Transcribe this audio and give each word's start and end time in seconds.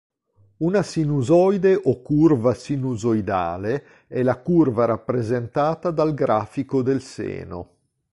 Una 0.67 0.81
sinusoide 0.81 1.79
o 1.83 2.01
curva 2.01 2.55
sinusoidale 2.55 4.05
è 4.07 4.23
la 4.23 4.37
curva 4.37 4.85
rappresentata 4.85 5.91
dal 5.91 6.15
grafico 6.15 6.81
del 6.81 7.01
seno. 7.03 7.69